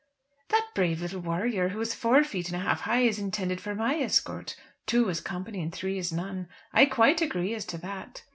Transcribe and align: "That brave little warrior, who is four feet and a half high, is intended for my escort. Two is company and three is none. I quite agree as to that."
"That 0.49 0.65
brave 0.73 0.99
little 0.99 1.19
warrior, 1.21 1.69
who 1.69 1.79
is 1.79 1.93
four 1.93 2.23
feet 2.23 2.47
and 2.49 2.59
a 2.59 2.65
half 2.65 2.81
high, 2.81 3.01
is 3.01 3.19
intended 3.19 3.61
for 3.61 3.75
my 3.75 3.97
escort. 3.99 4.55
Two 4.87 5.07
is 5.09 5.21
company 5.21 5.61
and 5.61 5.71
three 5.71 5.99
is 5.99 6.11
none. 6.11 6.47
I 6.73 6.85
quite 6.87 7.21
agree 7.21 7.53
as 7.53 7.65
to 7.65 7.77
that." 7.81 8.23